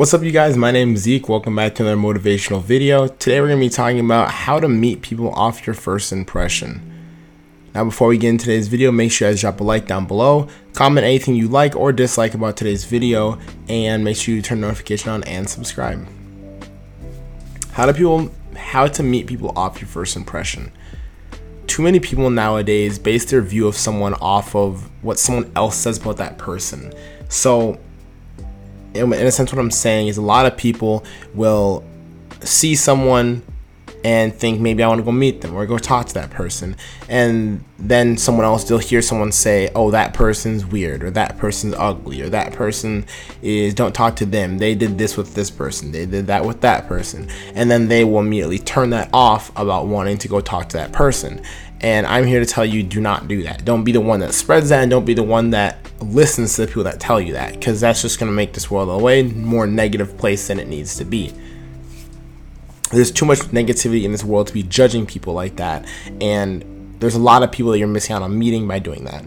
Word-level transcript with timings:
What's 0.00 0.14
up, 0.14 0.22
you 0.22 0.30
guys? 0.30 0.56
My 0.56 0.70
name 0.70 0.94
is 0.94 1.02
Zeke. 1.02 1.28
Welcome 1.28 1.56
back 1.56 1.74
to 1.74 1.82
another 1.82 2.00
motivational 2.00 2.62
video. 2.62 3.06
Today, 3.06 3.38
we're 3.38 3.48
going 3.48 3.60
to 3.60 3.66
be 3.66 3.68
talking 3.68 4.00
about 4.00 4.30
how 4.30 4.58
to 4.58 4.66
meet 4.66 5.02
people 5.02 5.28
off 5.32 5.66
your 5.66 5.74
first 5.74 6.10
impression. 6.10 6.80
Now, 7.74 7.84
before 7.84 8.08
we 8.08 8.16
get 8.16 8.30
into 8.30 8.46
today's 8.46 8.68
video, 8.68 8.90
make 8.92 9.12
sure 9.12 9.28
you 9.28 9.34
guys 9.34 9.42
drop 9.42 9.60
a 9.60 9.62
like 9.62 9.86
down 9.86 10.06
below, 10.06 10.48
comment 10.72 11.04
anything 11.04 11.34
you 11.34 11.48
like 11.48 11.76
or 11.76 11.92
dislike 11.92 12.32
about 12.32 12.56
today's 12.56 12.86
video, 12.86 13.38
and 13.68 14.02
make 14.02 14.16
sure 14.16 14.34
you 14.34 14.40
turn 14.40 14.62
notification 14.62 15.10
on 15.10 15.22
and 15.24 15.46
subscribe. 15.46 16.08
How 17.72 17.84
do 17.84 17.92
people, 17.92 18.30
how 18.56 18.86
to 18.86 19.02
meet 19.02 19.26
people 19.26 19.52
off 19.54 19.82
your 19.82 19.88
first 19.88 20.16
impression? 20.16 20.72
Too 21.66 21.82
many 21.82 22.00
people 22.00 22.30
nowadays 22.30 22.98
base 22.98 23.26
their 23.26 23.42
view 23.42 23.68
of 23.68 23.76
someone 23.76 24.14
off 24.14 24.56
of 24.56 24.90
what 25.04 25.18
someone 25.18 25.52
else 25.54 25.76
says 25.76 25.98
about 25.98 26.16
that 26.16 26.38
person. 26.38 26.90
So 27.28 27.78
in 28.94 29.12
a 29.12 29.30
sense, 29.30 29.52
what 29.52 29.58
I'm 29.58 29.70
saying 29.70 30.08
is 30.08 30.16
a 30.16 30.22
lot 30.22 30.46
of 30.46 30.56
people 30.56 31.04
will 31.34 31.84
see 32.42 32.74
someone 32.74 33.42
and 34.04 34.34
think 34.34 34.60
maybe 34.60 34.82
I 34.82 34.88
want 34.88 35.00
to 35.00 35.04
go 35.04 35.12
meet 35.12 35.42
them 35.42 35.54
or 35.54 35.66
go 35.66 35.78
talk 35.78 36.06
to 36.06 36.14
that 36.14 36.30
person. 36.30 36.76
And 37.08 37.62
then 37.78 38.16
someone 38.16 38.44
else, 38.44 38.64
they'll 38.64 38.78
hear 38.78 39.02
someone 39.02 39.30
say, 39.32 39.70
oh, 39.74 39.90
that 39.90 40.14
person's 40.14 40.64
weird 40.64 41.04
or 41.04 41.10
that 41.10 41.36
person's 41.36 41.74
ugly 41.76 42.22
or 42.22 42.28
that 42.30 42.52
person 42.52 43.04
is, 43.42 43.74
don't 43.74 43.94
talk 43.94 44.16
to 44.16 44.26
them. 44.26 44.58
They 44.58 44.74
did 44.74 44.96
this 44.96 45.16
with 45.16 45.34
this 45.34 45.50
person. 45.50 45.92
They 45.92 46.06
did 46.06 46.26
that 46.28 46.44
with 46.44 46.62
that 46.62 46.88
person. 46.88 47.28
And 47.54 47.70
then 47.70 47.88
they 47.88 48.04
will 48.04 48.20
immediately 48.20 48.58
turn 48.58 48.90
that 48.90 49.10
off 49.12 49.50
about 49.58 49.86
wanting 49.86 50.18
to 50.18 50.28
go 50.28 50.40
talk 50.40 50.70
to 50.70 50.78
that 50.78 50.92
person. 50.92 51.42
And 51.82 52.06
I'm 52.06 52.24
here 52.24 52.40
to 52.40 52.46
tell 52.46 52.64
you 52.64 52.82
do 52.82 53.00
not 53.00 53.28
do 53.28 53.42
that. 53.42 53.64
Don't 53.64 53.84
be 53.84 53.92
the 53.92 54.00
one 54.00 54.20
that 54.20 54.34
spreads 54.34 54.70
that 54.70 54.82
and 54.82 54.90
don't 54.90 55.04
be 55.04 55.14
the 55.14 55.22
one 55.22 55.50
that 55.50 55.89
listens 56.00 56.54
to 56.54 56.62
the 56.62 56.66
people 56.66 56.84
that 56.84 57.00
tell 57.00 57.20
you 57.20 57.32
that 57.34 57.54
because 57.54 57.80
that's 57.80 58.02
just 58.02 58.18
going 58.18 58.30
to 58.30 58.34
make 58.34 58.52
this 58.52 58.70
world 58.70 58.88
a 58.88 59.02
way 59.02 59.22
more 59.22 59.66
negative 59.66 60.16
place 60.18 60.48
than 60.48 60.58
it 60.58 60.68
needs 60.68 60.96
to 60.96 61.04
be. 61.04 61.32
There's 62.90 63.10
too 63.10 63.24
much 63.24 63.38
negativity 63.38 64.04
in 64.04 64.12
this 64.12 64.24
world 64.24 64.48
to 64.48 64.52
be 64.52 64.62
judging 64.62 65.06
people 65.06 65.32
like 65.32 65.56
that. 65.56 65.86
And 66.20 66.96
there's 66.98 67.14
a 67.14 67.20
lot 67.20 67.42
of 67.42 67.52
people 67.52 67.72
that 67.72 67.78
you're 67.78 67.88
missing 67.88 68.16
out 68.16 68.22
on 68.22 68.38
meeting 68.38 68.66
by 68.66 68.78
doing 68.78 69.04
that 69.04 69.24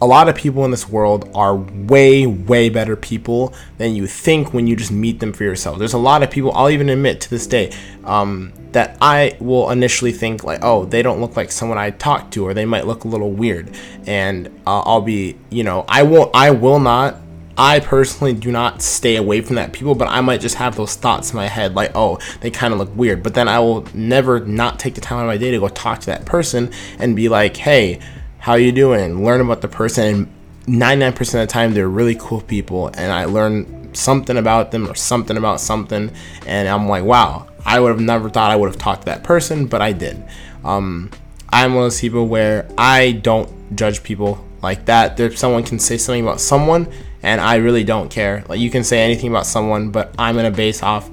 a 0.00 0.06
lot 0.06 0.28
of 0.28 0.36
people 0.36 0.64
in 0.64 0.70
this 0.70 0.88
world 0.88 1.28
are 1.34 1.56
way, 1.56 2.24
way 2.24 2.68
better 2.68 2.94
people 2.94 3.52
than 3.78 3.96
you 3.96 4.06
think 4.06 4.54
when 4.54 4.66
you 4.66 4.76
just 4.76 4.92
meet 4.92 5.18
them 5.18 5.32
for 5.32 5.42
yourself. 5.44 5.78
There's 5.78 5.92
a 5.92 5.98
lot 5.98 6.22
of 6.22 6.30
people, 6.30 6.52
I'll 6.52 6.70
even 6.70 6.88
admit 6.88 7.20
to 7.22 7.30
this 7.30 7.46
day, 7.46 7.72
um, 8.04 8.52
that 8.72 8.96
I 9.00 9.36
will 9.40 9.70
initially 9.70 10.12
think, 10.12 10.44
like, 10.44 10.60
oh, 10.62 10.84
they 10.84 11.02
don't 11.02 11.20
look 11.20 11.36
like 11.36 11.50
someone 11.50 11.78
I 11.78 11.90
talk 11.90 12.30
to, 12.32 12.46
or 12.46 12.54
they 12.54 12.64
might 12.64 12.86
look 12.86 13.04
a 13.04 13.08
little 13.08 13.32
weird. 13.32 13.70
And 14.06 14.46
uh, 14.66 14.80
I'll 14.80 15.00
be, 15.00 15.36
you 15.50 15.64
know, 15.64 15.84
I 15.88 16.04
won't, 16.04 16.30
I 16.34 16.52
will 16.52 16.78
not. 16.78 17.16
I 17.60 17.80
personally 17.80 18.34
do 18.34 18.52
not 18.52 18.82
stay 18.82 19.16
away 19.16 19.40
from 19.40 19.56
that 19.56 19.72
people, 19.72 19.96
but 19.96 20.06
I 20.06 20.20
might 20.20 20.40
just 20.40 20.54
have 20.54 20.76
those 20.76 20.94
thoughts 20.94 21.30
in 21.30 21.36
my 21.36 21.48
head, 21.48 21.74
like, 21.74 21.90
oh, 21.96 22.20
they 22.40 22.52
kind 22.52 22.72
of 22.72 22.78
look 22.78 22.94
weird. 22.94 23.24
But 23.24 23.34
then 23.34 23.48
I 23.48 23.58
will 23.58 23.84
never 23.94 24.38
not 24.38 24.78
take 24.78 24.94
the 24.94 25.00
time 25.00 25.18
out 25.18 25.22
of 25.22 25.26
my 25.26 25.38
day 25.38 25.50
to 25.50 25.58
go 25.58 25.66
talk 25.66 25.98
to 26.00 26.06
that 26.06 26.24
person 26.24 26.70
and 27.00 27.16
be 27.16 27.28
like, 27.28 27.56
hey, 27.56 27.98
how 28.38 28.54
you 28.54 28.72
doing? 28.72 29.24
Learn 29.24 29.40
about 29.40 29.60
the 29.60 29.68
person. 29.68 30.28
And 30.66 30.80
99% 30.80 31.20
of 31.20 31.32
the 31.32 31.46
time, 31.46 31.74
they're 31.74 31.88
really 31.88 32.16
cool 32.18 32.40
people, 32.42 32.88
and 32.88 33.10
I 33.10 33.24
learn 33.24 33.94
something 33.94 34.36
about 34.36 34.70
them 34.70 34.88
or 34.88 34.94
something 34.94 35.36
about 35.36 35.60
something, 35.60 36.10
and 36.46 36.68
I'm 36.68 36.88
like, 36.88 37.04
wow, 37.04 37.48
I 37.64 37.80
would 37.80 37.88
have 37.90 38.00
never 38.00 38.28
thought 38.28 38.50
I 38.50 38.56
would 38.56 38.68
have 38.68 38.78
talked 38.78 39.02
to 39.02 39.06
that 39.06 39.24
person, 39.24 39.66
but 39.66 39.80
I 39.80 39.92
did. 39.92 40.22
Um, 40.64 41.10
I'm 41.50 41.74
one 41.74 41.84
of 41.84 41.92
those 41.92 42.00
people 42.00 42.26
where 42.28 42.68
I 42.76 43.12
don't 43.12 43.76
judge 43.76 44.02
people 44.02 44.44
like 44.62 44.84
that. 44.86 45.16
There, 45.16 45.34
someone 45.34 45.62
can 45.62 45.78
say 45.78 45.96
something 45.96 46.22
about 46.22 46.40
someone, 46.40 46.88
and 47.22 47.40
I 47.40 47.56
really 47.56 47.84
don't 47.84 48.10
care. 48.10 48.44
Like 48.48 48.60
you 48.60 48.70
can 48.70 48.84
say 48.84 49.00
anything 49.00 49.30
about 49.30 49.46
someone, 49.46 49.90
but 49.90 50.14
I'm 50.18 50.36
gonna 50.36 50.50
base 50.50 50.82
off 50.82 51.10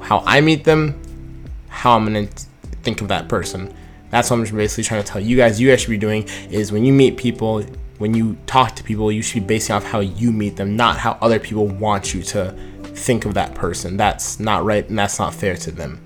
how 0.00 0.22
I 0.24 0.40
meet 0.40 0.64
them, 0.64 1.00
how 1.68 1.96
I'm 1.96 2.04
gonna 2.04 2.26
think 2.82 3.00
of 3.00 3.08
that 3.08 3.28
person. 3.28 3.74
That's 4.10 4.30
what 4.30 4.38
I'm 4.38 4.56
basically 4.56 4.84
trying 4.84 5.02
to 5.02 5.08
tell 5.08 5.20
you 5.20 5.36
guys. 5.36 5.60
You 5.60 5.68
guys 5.70 5.80
should 5.80 5.90
be 5.90 5.98
doing 5.98 6.28
is 6.50 6.72
when 6.72 6.84
you 6.84 6.92
meet 6.92 7.16
people, 7.16 7.62
when 7.98 8.14
you 8.14 8.36
talk 8.46 8.76
to 8.76 8.84
people, 8.84 9.10
you 9.10 9.22
should 9.22 9.42
be 9.42 9.54
basing 9.54 9.74
off 9.74 9.84
how 9.84 10.00
you 10.00 10.32
meet 10.32 10.56
them, 10.56 10.76
not 10.76 10.98
how 10.98 11.18
other 11.20 11.38
people 11.38 11.66
want 11.66 12.14
you 12.14 12.22
to 12.22 12.52
think 12.82 13.24
of 13.24 13.34
that 13.34 13.54
person. 13.54 13.96
That's 13.96 14.40
not 14.40 14.64
right 14.64 14.88
and 14.88 14.98
that's 14.98 15.18
not 15.18 15.34
fair 15.34 15.56
to 15.56 15.70
them 15.70 16.02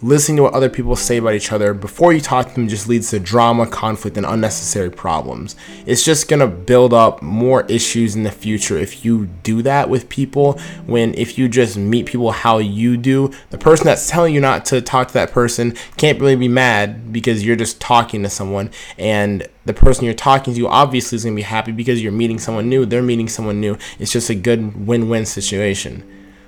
listening 0.00 0.36
to 0.36 0.44
what 0.44 0.54
other 0.54 0.68
people 0.68 0.94
say 0.94 1.16
about 1.16 1.34
each 1.34 1.50
other 1.50 1.74
before 1.74 2.12
you 2.12 2.20
talk 2.20 2.48
to 2.48 2.54
them 2.54 2.68
just 2.68 2.88
leads 2.88 3.10
to 3.10 3.18
drama, 3.18 3.66
conflict, 3.66 4.16
and 4.16 4.24
unnecessary 4.24 4.90
problems. 4.90 5.56
It's 5.86 6.04
just 6.04 6.28
gonna 6.28 6.46
build 6.46 6.92
up 6.94 7.20
more 7.20 7.62
issues 7.62 8.14
in 8.14 8.22
the 8.22 8.30
future 8.30 8.78
if 8.78 9.04
you 9.04 9.26
do 9.42 9.60
that 9.62 9.90
with 9.90 10.08
people. 10.08 10.58
When 10.86 11.14
if 11.14 11.36
you 11.36 11.48
just 11.48 11.76
meet 11.76 12.06
people 12.06 12.30
how 12.30 12.58
you 12.58 12.96
do, 12.96 13.32
the 13.50 13.58
person 13.58 13.86
that's 13.86 14.08
telling 14.08 14.34
you 14.34 14.40
not 14.40 14.64
to 14.66 14.80
talk 14.80 15.08
to 15.08 15.14
that 15.14 15.32
person 15.32 15.74
can't 15.96 16.20
really 16.20 16.36
be 16.36 16.48
mad 16.48 17.12
because 17.12 17.44
you're 17.44 17.56
just 17.56 17.80
talking 17.80 18.22
to 18.22 18.30
someone, 18.30 18.70
and 18.98 19.48
the 19.64 19.74
person 19.74 20.04
you're 20.04 20.14
talking 20.14 20.54
to 20.54 20.68
obviously 20.68 21.16
is 21.16 21.24
gonna 21.24 21.34
be 21.34 21.42
happy 21.42 21.72
because 21.72 22.02
you're 22.02 22.12
meeting 22.12 22.38
someone 22.38 22.68
new, 22.68 22.86
they're 22.86 23.02
meeting 23.02 23.28
someone 23.28 23.60
new. 23.60 23.76
It's 23.98 24.12
just 24.12 24.30
a 24.30 24.34
good 24.34 24.86
win 24.86 25.08
win 25.08 25.26
situation. 25.26 26.04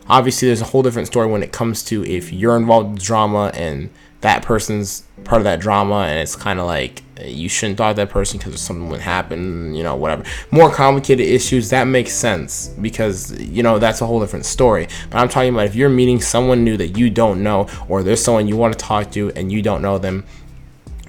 Obviously, 0.09 0.49
there's 0.49 0.61
a 0.61 0.65
whole 0.67 0.83
different 0.83 1.07
story 1.07 1.29
when 1.29 1.43
it 1.43 1.53
comes 1.53 1.83
to 1.85 2.05
if 2.05 2.33
you're 2.33 2.57
involved 2.57 2.91
in 2.91 2.95
drama 2.97 3.53
and 3.55 3.91
that 4.23 4.43
person's 4.43 5.05
part 5.25 5.41
of 5.41 5.45
that 5.45 5.61
drama, 5.61 6.01
and 6.01 6.19
it's 6.19 6.37
kind 6.37 6.61
of 6.61 6.67
like 6.67 7.03
you 7.25 7.49
shouldn't 7.49 7.79
talk 7.79 7.95
to 7.95 8.03
that 8.03 8.11
person 8.11 8.39
because 8.39 8.61
something 8.61 8.89
would 8.89 9.01
happen, 9.01 9.75
you 9.75 9.83
know, 9.83 9.95
whatever. 9.95 10.25
More 10.51 10.71
complicated 10.71 11.27
issues, 11.27 11.71
that 11.71 11.85
makes 11.85 12.13
sense 12.13 12.69
because, 12.69 13.39
you 13.41 13.63
know, 13.63 13.79
that's 13.79 14.01
a 14.01 14.07
whole 14.07 14.21
different 14.21 14.47
story. 14.47 14.89
But 15.11 15.19
I'm 15.19 15.29
talking 15.29 15.55
about 15.55 15.67
if 15.67 15.75
you're 15.75 15.89
meeting 15.89 16.21
someone 16.21 16.65
new 16.65 16.77
that 16.77 16.99
you 16.99 17.09
don't 17.09 17.43
know, 17.43 17.69
or 17.89 18.03
there's 18.03 18.23
someone 18.23 18.49
you 18.49 18.57
want 18.57 18.73
to 18.75 18.79
talk 18.79 19.11
to 19.13 19.31
and 19.37 19.53
you 19.53 19.63
don't 19.63 19.83
know 19.83 19.99
them, 19.99 20.25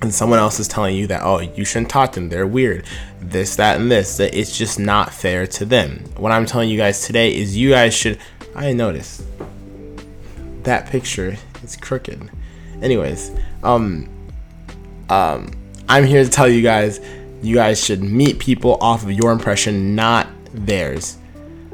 and 0.02 0.14
someone 0.14 0.40
else 0.40 0.60
is 0.60 0.68
telling 0.68 0.96
you 0.96 1.08
that 1.08 1.22
oh 1.24 1.40
you 1.40 1.64
shouldn't 1.64 1.90
talk 1.90 2.12
to 2.12 2.20
them 2.20 2.30
they're 2.30 2.48
weird 2.48 2.86
this 3.20 3.56
that 3.56 3.80
and 3.80 3.92
this 3.92 4.18
that 4.18 4.34
it's 4.34 4.58
just 4.58 4.80
not 4.80 5.14
fair 5.14 5.46
to 5.46 5.64
them 5.64 6.04
what 6.18 6.32
i'm 6.32 6.46
telling 6.46 6.70
you 6.70 6.78
guys 6.78 7.06
today 7.06 7.36
is 7.36 7.56
you 7.56 7.70
guys 7.70 7.94
should 7.94 8.18
I 8.56 8.74
noticed 8.74 9.24
that 10.64 10.88
picture 10.88 11.38
is 11.64 11.76
crooked. 11.76 12.30
Anyways, 12.82 13.32
um, 13.64 14.10
um, 15.10 15.52
I'm 15.88 16.04
here 16.04 16.24
to 16.24 16.30
tell 16.30 16.50
you 16.50 16.62
guys, 16.62 17.00
you 17.42 17.56
guys 17.56 17.84
should 17.84 18.02
meet 18.02 18.40
people 18.40 18.78
off 18.82 19.04
of 19.04 19.12
your 19.12 19.32
impression, 19.32 19.96
not 19.96 20.28
theirs. 20.54 21.18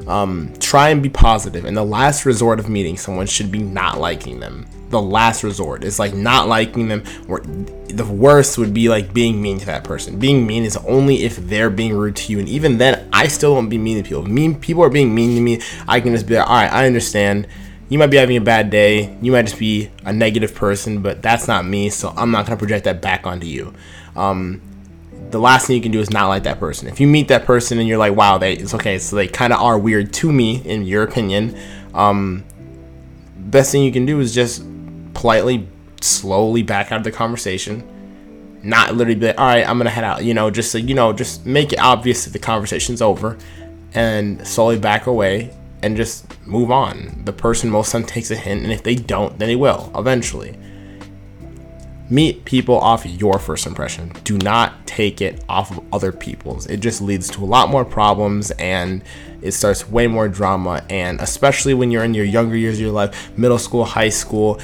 Um, 0.06 0.54
try 0.60 0.90
and 0.90 1.02
be 1.02 1.10
positive. 1.10 1.66
And 1.66 1.76
the 1.76 1.84
last 1.84 2.26
resort 2.26 2.60
of 2.60 2.70
meeting 2.70 2.98
someone 2.98 3.28
should 3.28 3.52
be 3.52 3.60
not 3.60 4.00
liking 4.00 4.40
them. 4.40 4.66
The 4.90 5.02
last 5.02 5.44
resort 5.44 5.84
is 5.84 6.00
like 6.00 6.14
not 6.14 6.48
liking 6.48 6.88
them. 6.88 7.04
Or 7.28 7.42
the 7.42 8.06
worst 8.06 8.58
would 8.58 8.74
be 8.74 8.90
like 8.90 9.14
being 9.14 9.42
mean 9.42 9.60
to 9.60 9.66
that 9.66 9.84
person. 9.84 10.20
Being 10.20 10.48
mean 10.48 10.64
is 10.64 10.78
only 10.78 11.24
if 11.24 11.36
they're 11.38 11.70
being 11.70 11.94
rude 11.94 12.16
to 12.18 12.32
you, 12.32 12.40
and 12.40 12.48
even 12.48 12.78
then, 12.78 13.10
I 13.12 13.28
still 13.28 13.54
won't 13.54 13.70
be 13.70 13.78
mean 13.78 14.02
to 14.02 14.08
people. 14.08 14.24
Mean 14.24 14.60
people 14.60 14.84
are 14.84 14.90
being 14.90 15.14
mean 15.14 15.36
to 15.36 15.42
me. 15.42 15.62
I 15.88 16.00
can 16.00 16.14
just 16.14 16.28
be 16.28 16.36
like, 16.36 16.48
all 16.48 16.56
right, 16.56 16.72
I 16.72 16.86
understand. 16.86 17.48
You 17.90 17.98
might 17.98 18.08
be 18.08 18.18
having 18.18 18.36
a 18.38 18.42
bad 18.42 18.70
day. 18.70 19.18
You 19.22 19.32
might 19.32 19.44
just 19.44 19.60
be 19.60 19.90
a 20.06 20.12
negative 20.12 20.54
person, 20.54 21.02
but 21.02 21.22
that's 21.22 21.48
not 21.48 21.66
me. 21.66 21.90
So 21.90 22.14
I'm 22.16 22.32
not 22.32 22.46
gonna 22.46 22.58
project 22.58 22.86
that 22.86 23.02
back 23.02 23.26
onto 23.26 23.48
you. 23.48 23.74
Um, 24.16 24.62
the 25.32 25.40
last 25.40 25.68
thing 25.68 25.76
you 25.76 25.82
can 25.82 25.92
do 25.92 26.00
is 26.00 26.10
not 26.10 26.28
like 26.28 26.44
that 26.44 26.60
person. 26.60 26.88
If 26.88 27.00
you 27.00 27.08
meet 27.08 27.28
that 27.28 27.46
person 27.46 27.80
and 27.80 27.88
you're 27.88 27.98
like, 27.98 28.16
wow, 28.16 28.38
they 28.38 28.54
it's 28.54 28.74
okay, 28.74 28.98
so 29.00 29.16
they 29.16 29.28
kind 29.28 29.54
of 29.54 29.62
are 29.62 29.78
weird 29.78 30.14
to 30.14 30.32
me, 30.32 30.62
in 30.66 30.84
your 30.84 31.04
opinion. 31.04 31.58
Um, 31.94 32.44
best 33.38 33.72
thing 33.72 33.84
you 33.84 33.92
can 33.92 34.06
do 34.06 34.20
is 34.20 34.34
just 34.34 34.64
politely, 35.14 35.68
slowly 36.02 36.64
back 36.64 36.92
out 36.92 37.00
of 37.00 37.04
the 37.04 37.12
conversation. 37.12 37.88
Not 38.64 38.96
literally 38.96 39.20
be 39.20 39.28
like, 39.28 39.40
all 39.40 39.46
right, 39.46 39.68
I'm 39.68 39.78
gonna 39.78 39.90
head 39.90 40.04
out. 40.04 40.24
You 40.24 40.34
know, 40.34 40.50
just 40.50 40.72
so, 40.72 40.78
you 40.78 40.96
know, 40.96 41.14
just 41.14 41.46
make 41.46 41.74
it 41.74 41.80
obvious 41.80 42.26
that 42.26 42.32
the 42.32 42.40
conversation's 42.40 43.02
over, 43.02 43.38
and 43.94 44.46
slowly 44.48 44.80
back 44.80 45.08
away 45.08 45.54
and 45.84 45.96
just 45.96 46.26
move 46.48 46.72
on. 46.72 47.22
The 47.26 47.34
person 47.34 47.70
most 47.70 47.92
time 47.92 48.04
takes 48.04 48.32
a 48.32 48.36
hint, 48.36 48.64
and 48.64 48.72
if 48.72 48.84
they 48.84 48.96
don't, 48.96 49.38
then 49.40 49.48
they 49.48 49.56
will 49.56 49.92
eventually 49.96 50.58
meet 52.10 52.46
people 52.46 52.78
off 52.78 53.06
your 53.06 53.40
first 53.40 53.66
impression. 53.66 54.14
Do 54.24 54.38
not 54.38 54.86
take 54.88 55.22
it 55.22 55.44
off 55.50 55.72
of 55.72 55.84
other 55.94 56.12
people's. 56.12 56.68
It 56.68 56.78
just 56.78 57.02
leads 57.02 57.30
to 57.32 57.44
a 57.44 57.46
lot 57.46 57.70
more 57.70 57.84
problems 57.84 58.52
and 58.52 59.04
it 59.42 59.52
starts 59.52 59.88
way 59.90 60.08
more 60.08 60.28
drama. 60.28 60.86
And 60.90 61.20
especially 61.20 61.74
when 61.74 61.92
you're 61.92 62.04
in 62.04 62.14
your 62.14 62.26
younger 62.26 62.56
years 62.56 62.76
of 62.76 62.82
your 62.82 62.92
life, 62.92 63.38
middle 63.38 63.60
school, 63.60 63.86
high 63.86 64.10
school, 64.10 64.60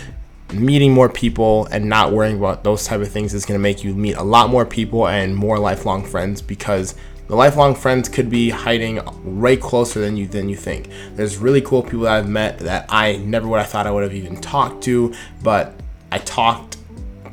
meeting 0.53 0.93
more 0.93 1.09
people 1.09 1.65
and 1.71 1.89
not 1.89 2.11
worrying 2.11 2.37
about 2.37 2.63
those 2.63 2.85
type 2.85 3.01
of 3.01 3.09
things 3.09 3.33
is 3.33 3.45
going 3.45 3.59
to 3.59 3.61
make 3.61 3.83
you 3.83 3.93
meet 3.93 4.15
a 4.15 4.23
lot 4.23 4.49
more 4.49 4.65
people 4.65 5.07
and 5.07 5.35
more 5.35 5.57
lifelong 5.57 6.03
friends 6.03 6.41
because 6.41 6.95
the 7.27 7.35
lifelong 7.35 7.73
friends 7.73 8.09
could 8.09 8.29
be 8.29 8.49
hiding 8.49 8.99
right 9.23 9.59
closer 9.59 9.99
than 9.99 10.15
you 10.17 10.27
than 10.27 10.49
you 10.49 10.55
think. 10.55 10.89
There's 11.15 11.37
really 11.37 11.61
cool 11.61 11.81
people 11.81 12.01
that 12.01 12.13
I've 12.13 12.29
met 12.29 12.59
that 12.59 12.85
I 12.89 13.15
never 13.17 13.47
would 13.47 13.59
have 13.59 13.69
thought 13.69 13.87
I 13.87 13.91
would 13.91 14.03
have 14.03 14.13
even 14.13 14.39
talked 14.39 14.83
to, 14.83 15.13
but 15.41 15.73
I 16.11 16.19
talked 16.19 16.77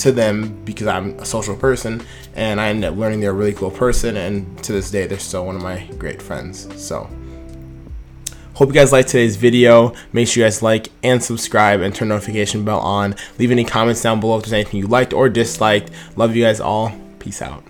to 0.00 0.12
them 0.12 0.62
because 0.64 0.86
I'm 0.86 1.18
a 1.18 1.24
social 1.24 1.56
person 1.56 2.02
and 2.34 2.60
I 2.60 2.68
ended 2.68 2.90
up 2.90 2.96
learning 2.96 3.20
they're 3.20 3.30
a 3.30 3.34
really 3.34 3.52
cool 3.52 3.70
person 3.70 4.16
and 4.16 4.62
to 4.64 4.72
this 4.72 4.90
day 4.90 5.06
they're 5.06 5.18
still 5.18 5.46
one 5.46 5.56
of 5.56 5.62
my 5.62 5.86
great 5.98 6.20
friends. 6.20 6.68
So 6.82 7.08
Hope 8.60 8.68
you 8.68 8.74
guys 8.74 8.92
liked 8.92 9.08
today's 9.08 9.36
video. 9.36 9.94
Make 10.12 10.28
sure 10.28 10.42
you 10.42 10.46
guys 10.46 10.62
like 10.62 10.88
and 11.02 11.24
subscribe 11.24 11.80
and 11.80 11.94
turn 11.94 12.08
notification 12.08 12.62
bell 12.62 12.80
on. 12.80 13.14
Leave 13.38 13.50
any 13.50 13.64
comments 13.64 14.02
down 14.02 14.20
below 14.20 14.36
if 14.36 14.42
there's 14.42 14.52
anything 14.52 14.80
you 14.80 14.86
liked 14.86 15.14
or 15.14 15.30
disliked. 15.30 15.90
Love 16.16 16.36
you 16.36 16.44
guys 16.44 16.60
all. 16.60 16.92
Peace 17.20 17.40
out. 17.40 17.64